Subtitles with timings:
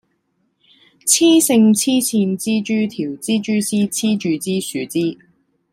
[1.05, 5.19] 雌性黐線蜘蛛條蜘蛛絲黐住枝樹枝